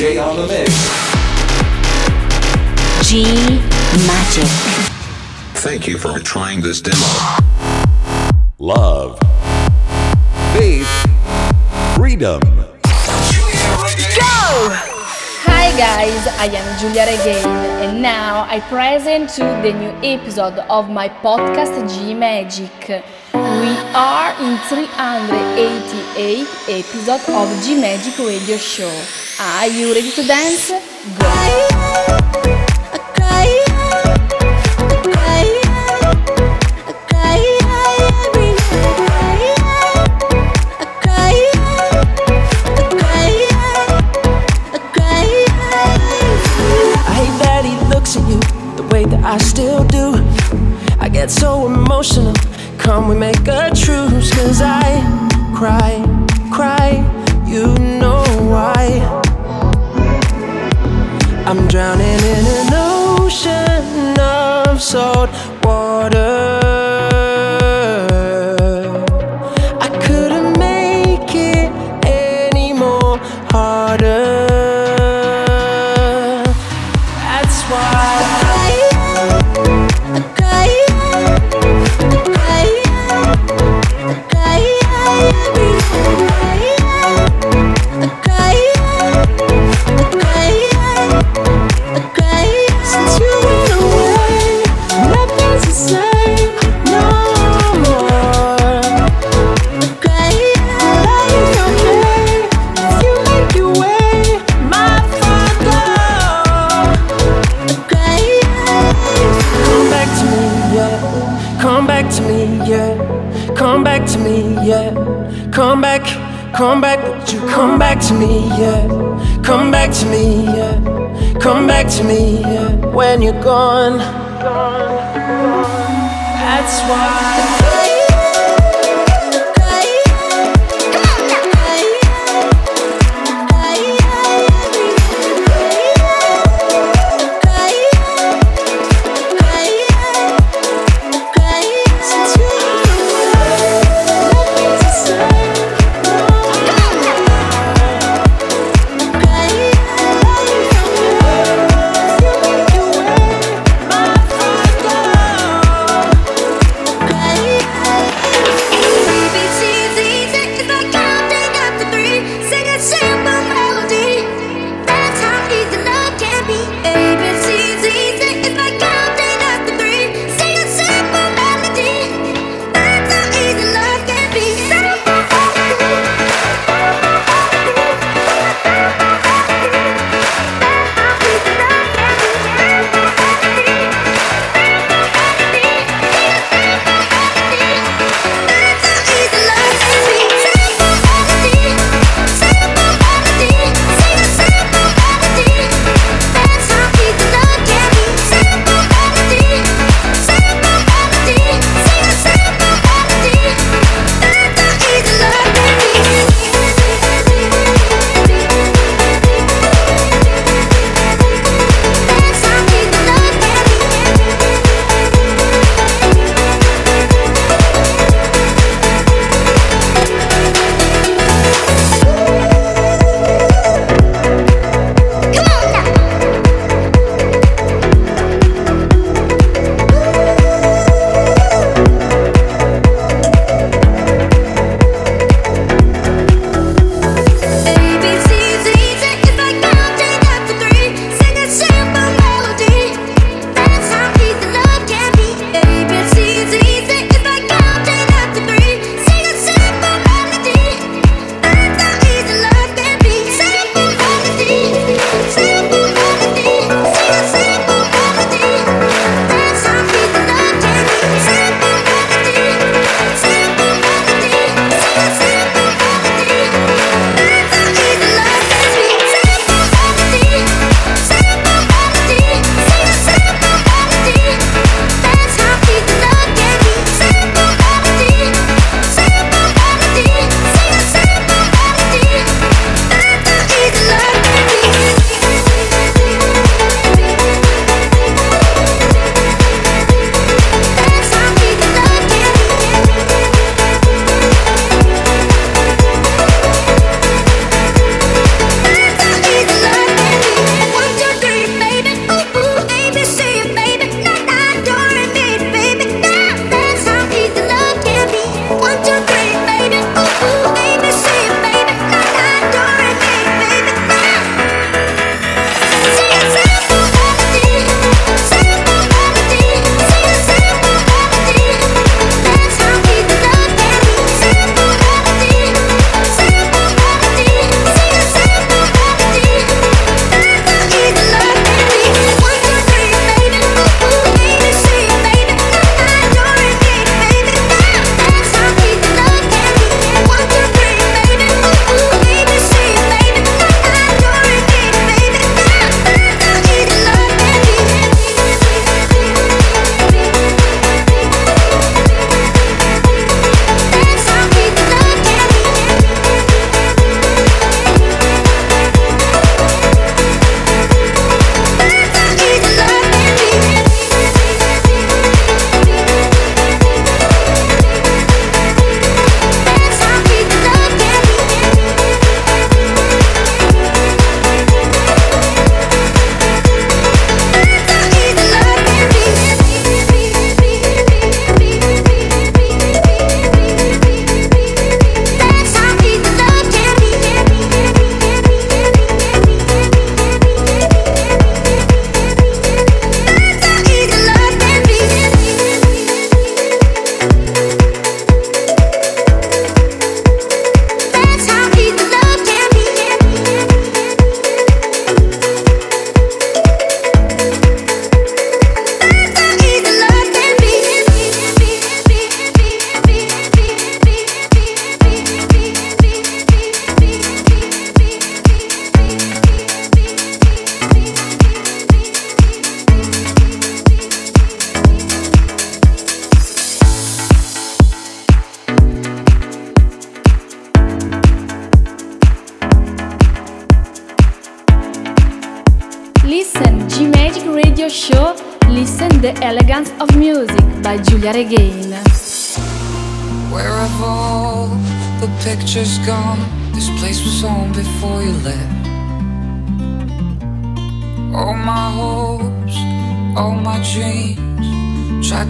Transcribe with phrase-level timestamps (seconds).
[0.00, 0.72] DJ on the mix.
[3.06, 3.22] G
[4.06, 4.48] Magic.
[5.60, 6.96] Thank you for trying this demo.
[8.58, 9.18] Love.
[10.54, 10.88] Faith.
[11.94, 12.40] Freedom.
[12.40, 12.70] Go!
[15.44, 17.46] Hi guys, I am Giulia Regain
[17.84, 23.04] and now I present to the new episode of my podcast G Magic.
[23.60, 28.90] We are in 388 episode of G Magic Radio Show.
[29.38, 30.70] Are you ready to dance?
[30.70, 31.40] Go!
[49.22, 50.14] I still do.
[50.98, 52.34] I get so emotional.
[52.90, 54.34] Come, we make a truce.
[54.34, 55.00] Cause I
[55.54, 56.02] cry,
[56.50, 56.90] cry,
[57.46, 57.68] you
[58.00, 58.84] know why.
[61.46, 65.30] I'm drowning in an ocean of salt
[65.62, 66.59] water.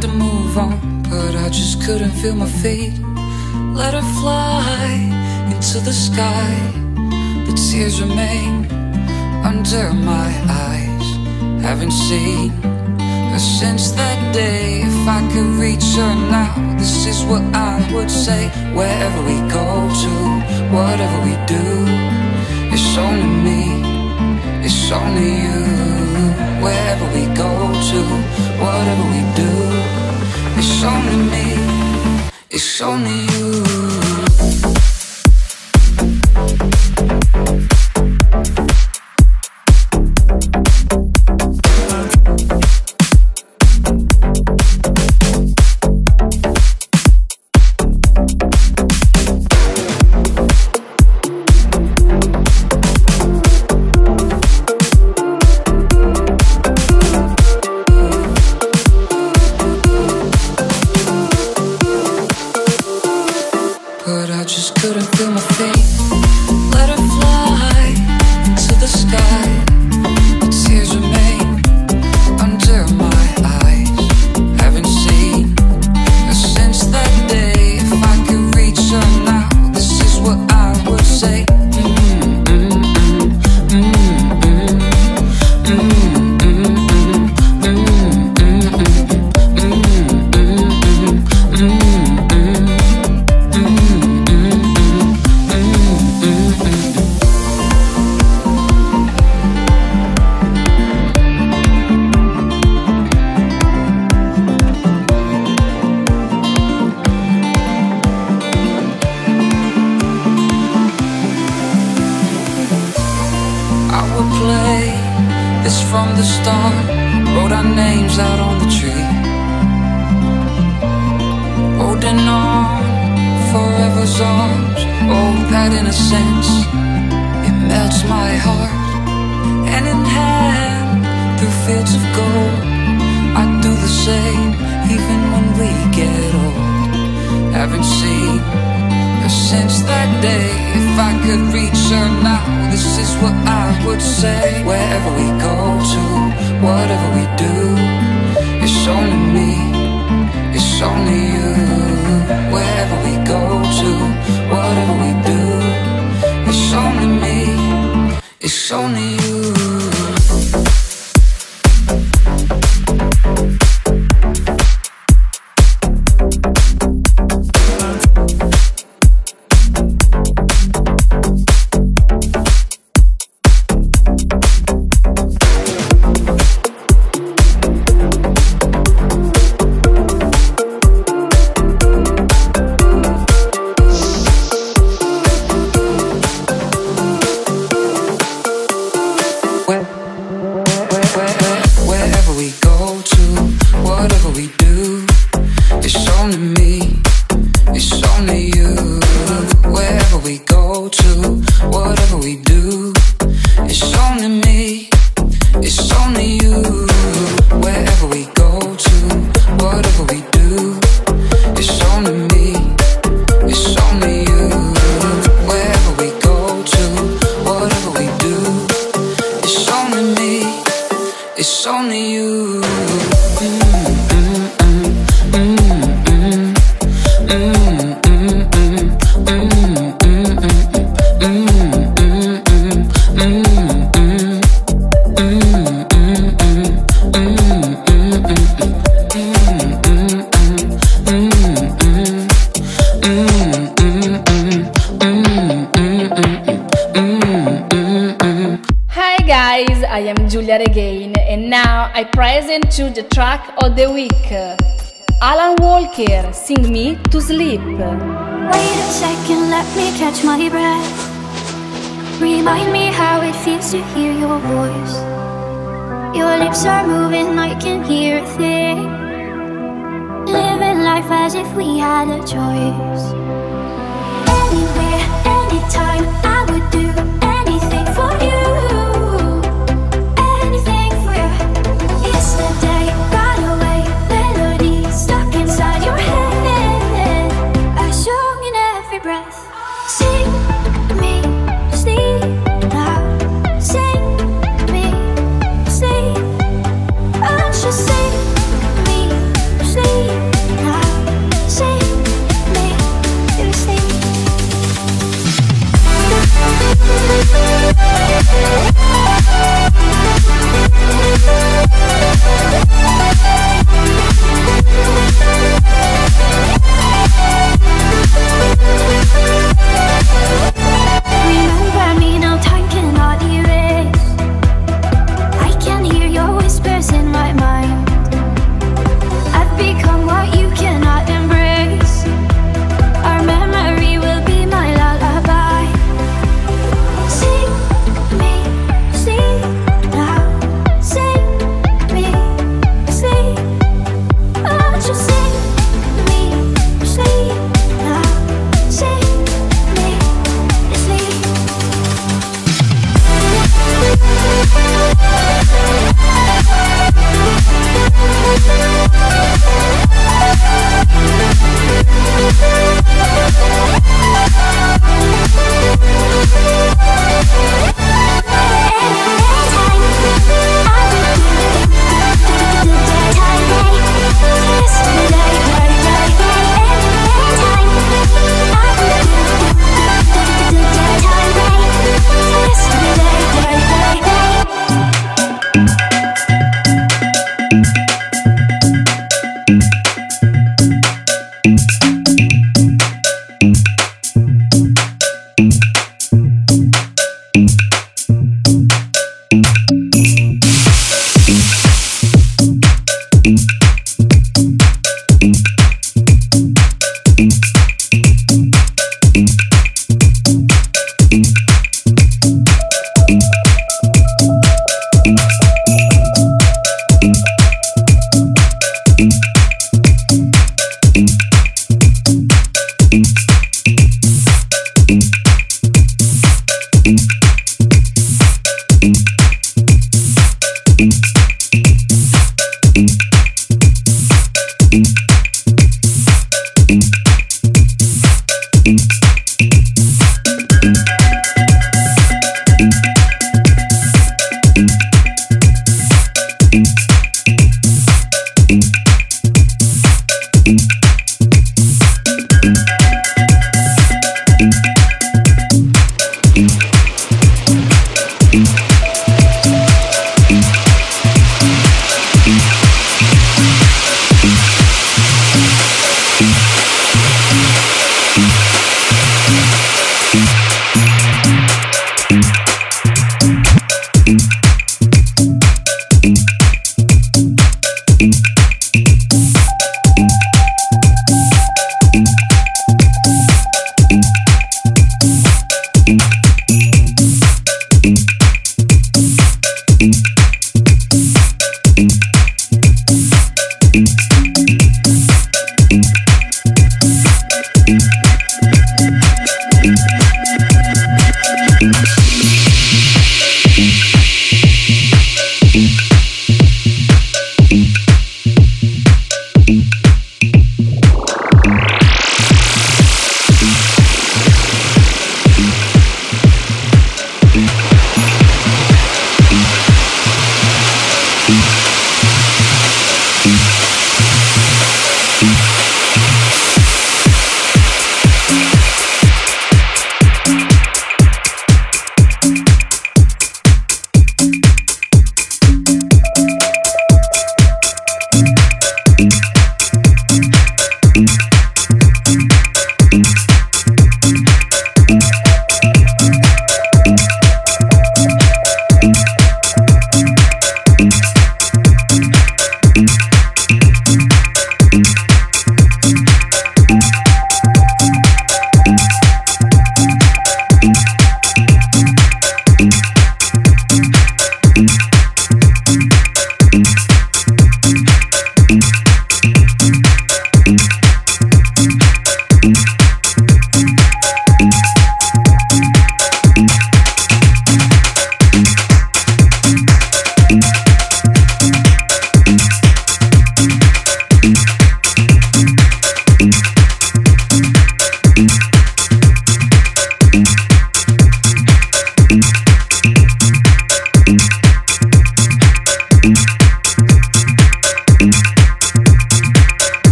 [0.00, 2.98] to move on, but I just couldn't feel my feet.
[3.74, 4.86] Let her fly
[5.52, 6.48] into the sky,
[7.44, 8.70] but tears remain
[9.44, 10.30] under my
[10.68, 11.06] eyes.
[11.62, 12.50] Haven't seen
[13.32, 14.82] her since that day.
[14.82, 18.48] If I could reach her now, this is what I would say.
[18.72, 19.66] Wherever we go
[20.02, 20.12] to,
[20.76, 21.66] whatever we do,
[22.72, 23.62] it's only me,
[24.64, 25.60] it's only you.
[26.64, 27.50] Wherever we go
[27.90, 29.50] to, Whatever we do,
[30.58, 31.46] it's only me,
[32.50, 34.09] it's only you.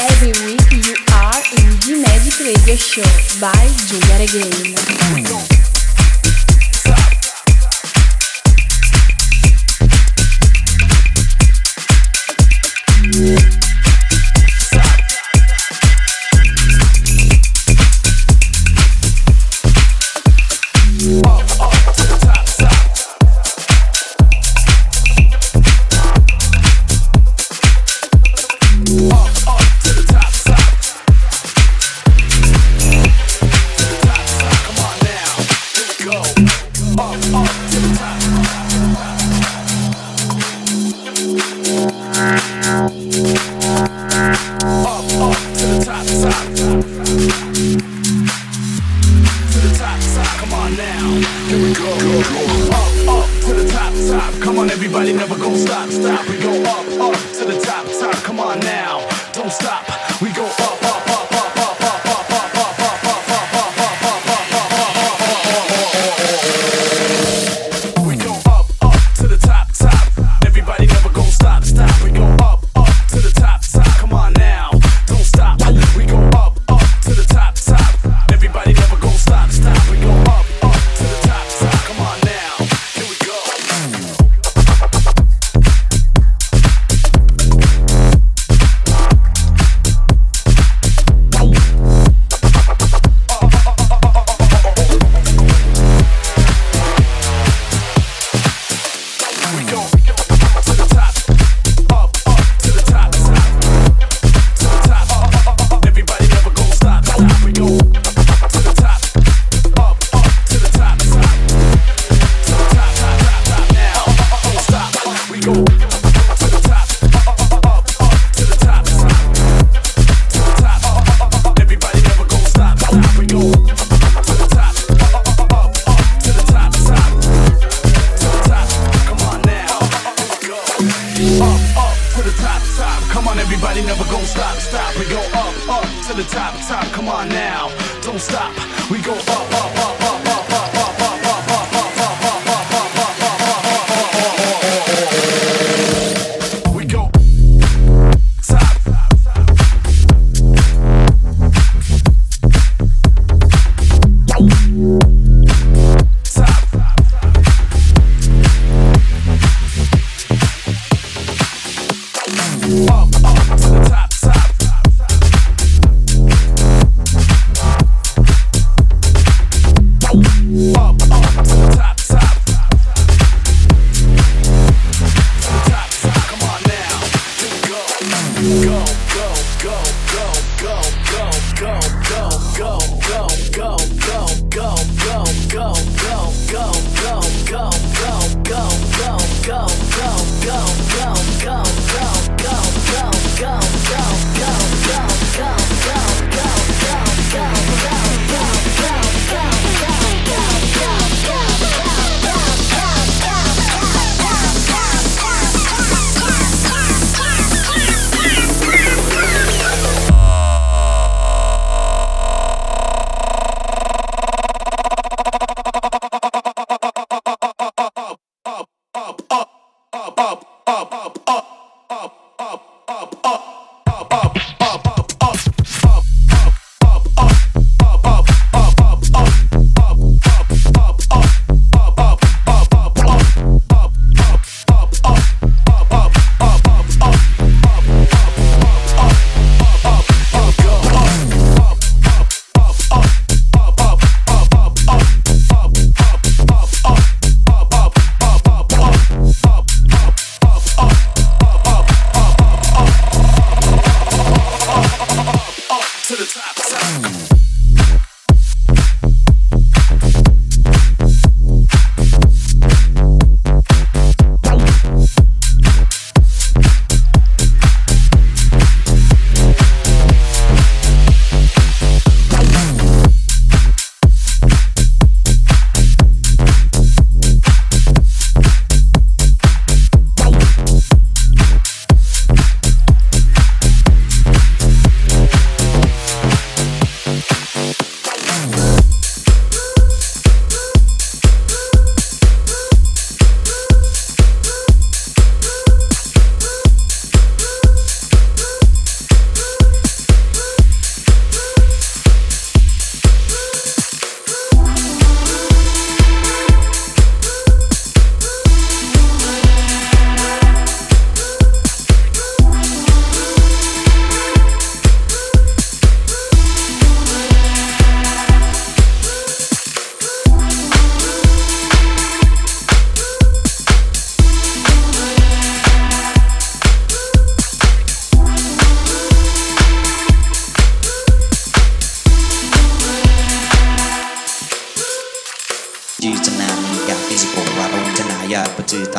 [0.00, 3.02] Every week you are in the magic Radio Show
[3.40, 5.67] by Giulia Regain.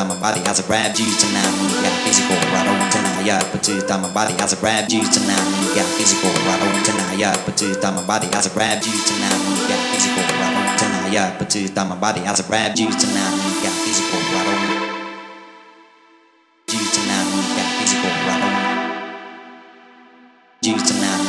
[0.00, 1.44] that my body has grab you tonight.
[1.44, 3.20] Yeah, got physical right on tonight.
[3.20, 5.44] Yeah, but two that my body has grab you tonight.
[5.76, 7.20] Yeah, got physical right on tonight.
[7.20, 9.36] Yeah, but two my body has grab you tonight.
[9.36, 11.12] You got physical right on tonight.
[11.12, 12.72] Yeah, but two my body has a grab.
[12.80, 13.12] You tonight.
[13.12, 14.88] Yeah, got physical right on.
[16.64, 17.28] Tonight.
[17.28, 18.08] i got physical.
[20.64, 21.20] You tonight.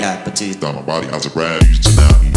[0.00, 0.40] Yeah, but
[0.74, 2.31] my body has grab you tonight.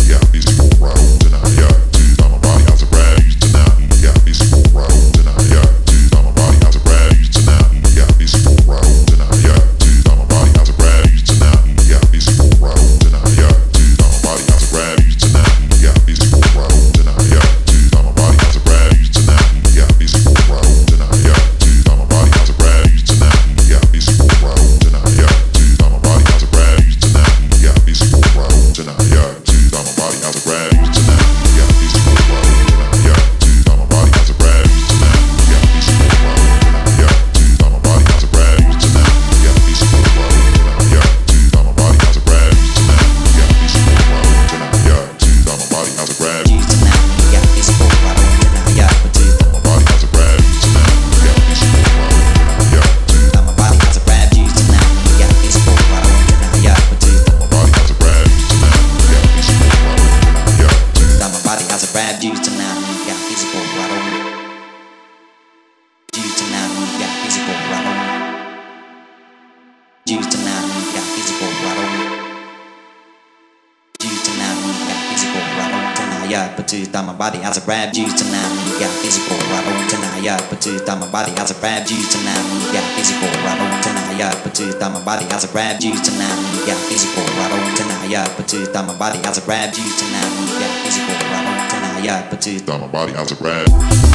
[76.56, 76.94] appetite.
[76.94, 78.52] My body has a grab you tonight.
[78.64, 79.36] We got physical.
[79.52, 80.88] I don't deny appetite.
[80.88, 82.44] My body has a grab you tonight.
[82.64, 83.28] We got physical.
[83.28, 84.80] I don't deny appetite.
[84.80, 86.40] My body has a grab you tonight.
[86.56, 87.24] We got physical.
[87.28, 88.74] I don't deny appetite.
[88.74, 90.32] My body has a grab you tonight.
[90.40, 91.16] We got physical.
[91.20, 92.68] I don't deny appetite.
[92.68, 94.15] My body has a grab.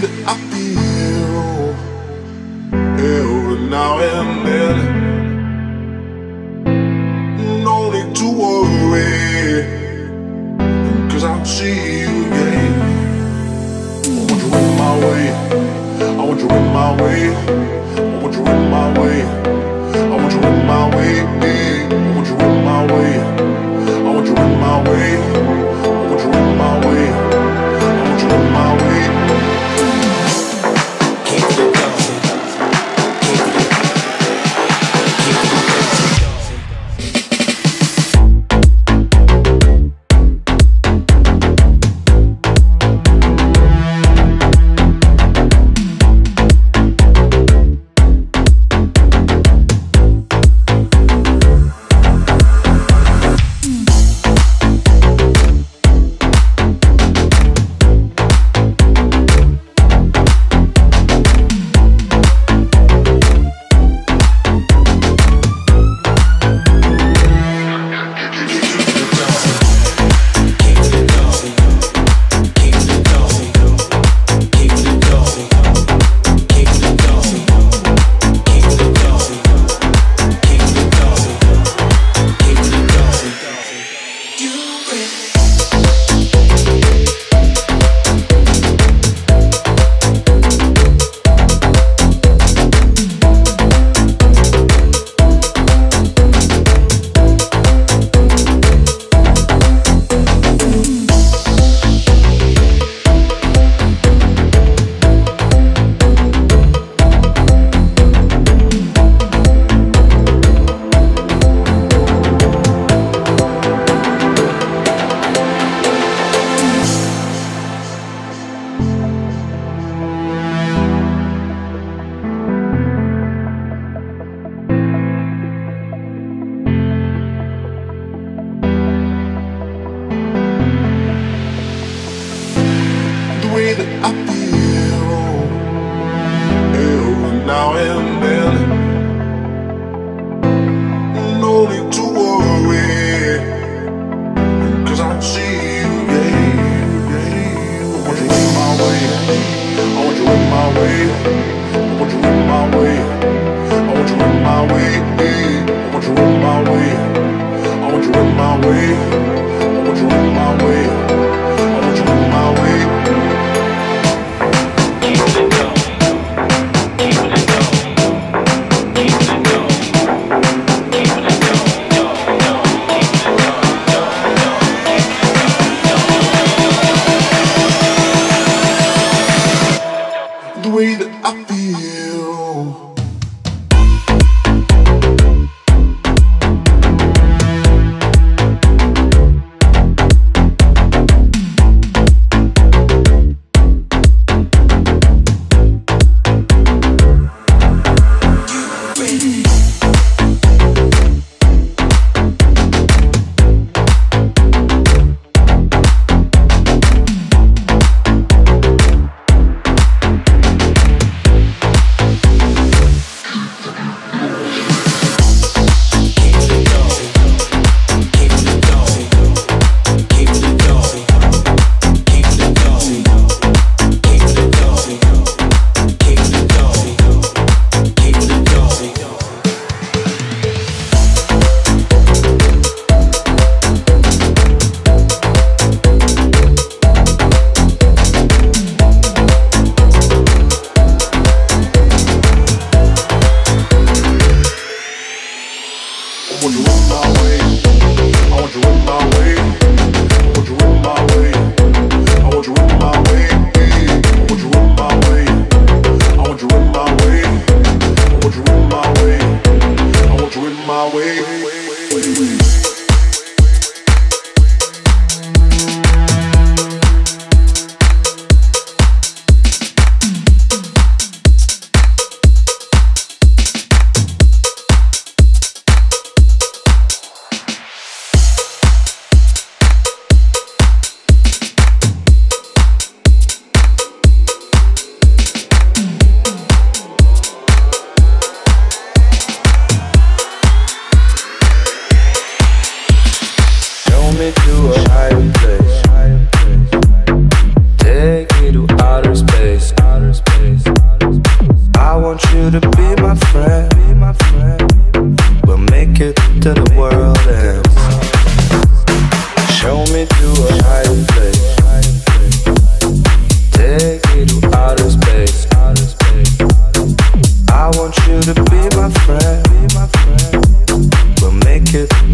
[0.00, 0.53] The way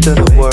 [0.01, 0.50] to the world.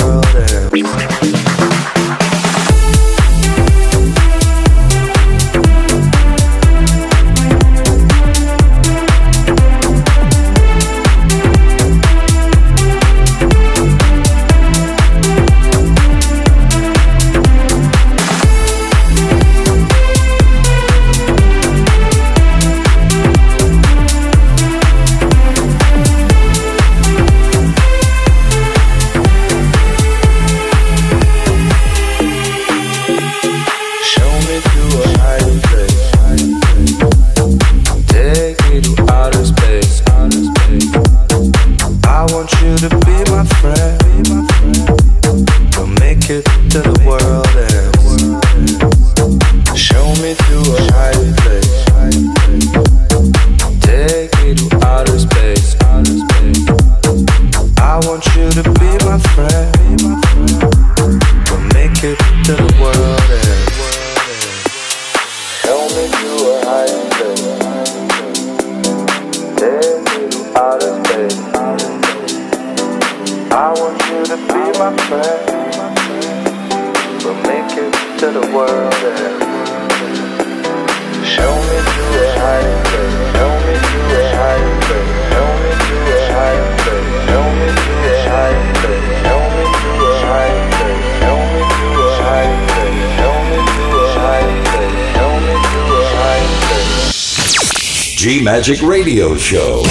[99.08, 99.82] radio show.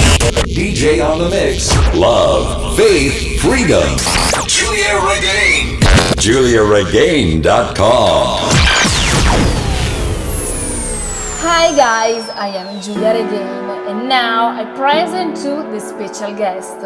[0.46, 1.74] DJ on the mix.
[1.92, 3.82] Love, faith, freedom.
[4.46, 5.80] Giulia Regain.
[6.22, 8.38] GiuliaRegain.com.
[11.40, 16.78] Hi guys, I am Giulia Regain and now I present to the special guest.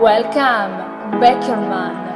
[0.00, 0.72] Welcome,
[1.20, 2.13] Bakerman.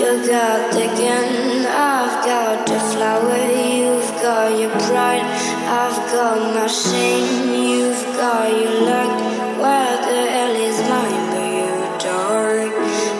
[0.00, 5.28] You got the gun, I've got the flower, you've got your pride,
[5.68, 9.12] I've got my shame, you've got your luck.
[9.60, 11.24] Where the hell is mine?
[11.32, 12.72] But you're dark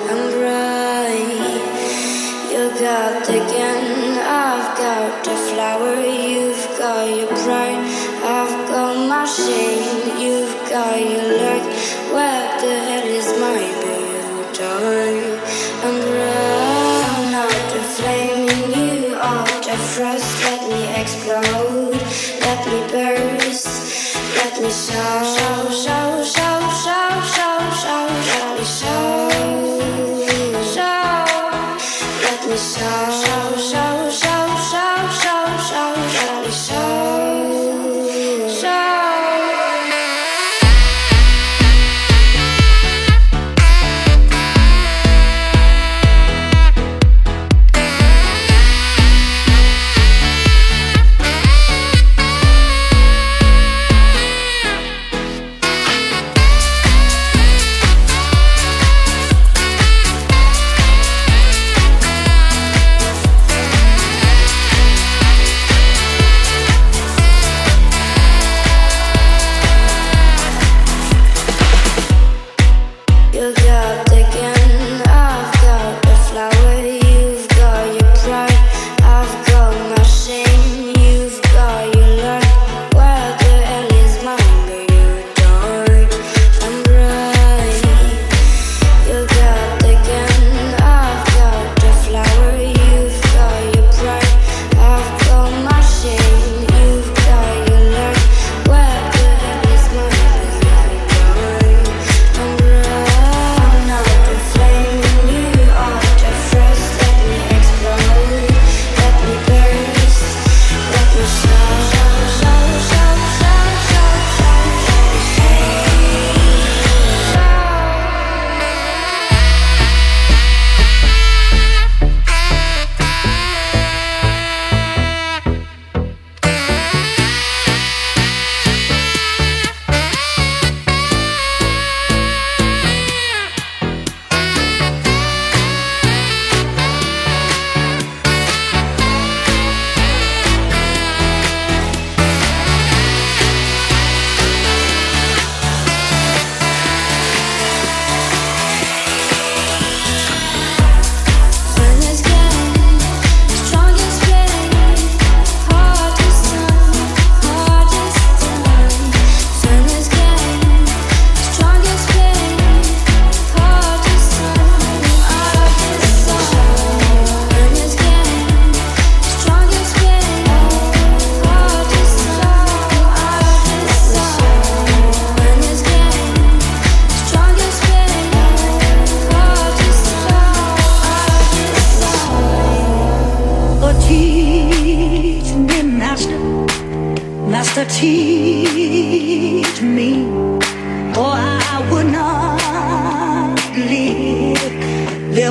[0.09, 1.61] and bright.
[2.51, 3.85] You got the gun,
[4.25, 7.85] I've got the flower, you've got your pride,
[8.25, 11.20] I've got my shame, you've got your
[19.95, 22.01] frost, let me explode,
[22.41, 26.00] let me burst, let me show, show, show.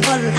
[0.08, 0.39] i'm devil